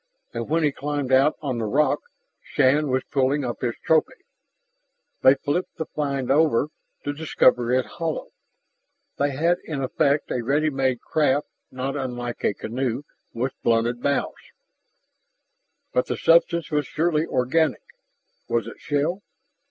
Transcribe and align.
And 0.33 0.49
when 0.49 0.63
he 0.63 0.71
climbed 0.71 1.11
out 1.11 1.37
on 1.43 1.59
the 1.59 1.65
rock, 1.67 1.99
Shann 2.41 2.89
was 2.89 3.03
pulling 3.11 3.45
up 3.45 3.61
his 3.61 3.75
trophy. 3.85 4.25
They 5.21 5.35
flipped 5.35 5.75
the 5.75 5.85
find 5.85 6.31
over, 6.31 6.69
to 7.03 7.13
discover 7.13 7.71
it 7.71 7.85
hollow. 7.85 8.29
They 9.19 9.29
had, 9.29 9.59
in 9.63 9.83
effect, 9.83 10.31
a 10.31 10.41
ready 10.41 10.71
made 10.71 11.01
craft 11.01 11.49
not 11.69 11.95
unlike 11.95 12.43
a 12.43 12.55
canoe 12.55 13.03
with 13.31 13.53
blunted 13.61 14.01
bows. 14.01 14.33
But 15.93 16.07
the 16.07 16.17
substance 16.17 16.71
was 16.71 16.87
surely 16.87 17.27
organic: 17.27 17.83
Was 18.49 18.65
it 18.65 18.79
shell? 18.79 19.21